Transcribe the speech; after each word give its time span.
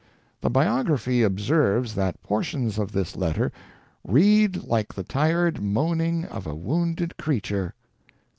The 0.41 0.49
biography 0.49 1.21
observes 1.21 1.93
that 1.93 2.23
portions 2.23 2.79
of 2.79 2.91
this 2.91 3.15
letter 3.15 3.51
"read 4.03 4.63
like 4.63 4.95
the 4.95 5.03
tired 5.03 5.61
moaning 5.61 6.25
of 6.25 6.47
a 6.47 6.55
wounded 6.55 7.17
creature." 7.17 7.75